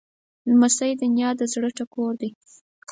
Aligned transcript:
لمسی 0.49 0.91
د 0.99 1.01
نیا 1.15 1.29
د 1.39 1.41
زړه 1.53 1.69
ټکور 1.77 2.13
دی. 2.21 2.29